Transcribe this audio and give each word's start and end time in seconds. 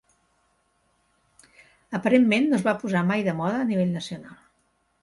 Aparentment, 1.99 2.49
no 2.49 2.61
es 2.61 2.67
va 2.71 2.77
posar 2.83 3.07
mai 3.13 3.29
de 3.31 3.39
moda 3.45 3.63
a 3.63 3.71
nivell 3.75 3.97
nacional. 4.01 4.43